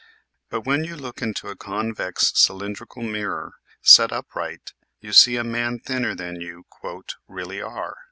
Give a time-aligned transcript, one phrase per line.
[0.49, 3.53] But when you look into a convex cylindrical mirror
[3.83, 6.63] set up right you see a man thinner than you"
[7.27, 7.97] really are."